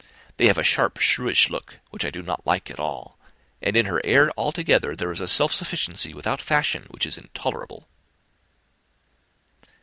They 0.37 0.47
have 0.47 0.57
a 0.57 0.63
sharp, 0.63 0.97
shrewish 0.97 1.51
look, 1.51 1.77
which 1.91 2.03
I 2.03 2.09
do 2.09 2.23
not 2.23 2.47
like 2.47 2.71
at 2.71 2.79
all; 2.79 3.19
and 3.61 3.77
in 3.77 3.85
her 3.85 4.01
air 4.03 4.31
altogether, 4.35 4.95
there 4.95 5.11
is 5.11 5.21
a 5.21 5.27
self 5.27 5.53
sufficiency 5.53 6.11
without 6.11 6.41
fashion, 6.41 6.87
which 6.89 7.05
is 7.05 7.19
intolerable." 7.19 7.87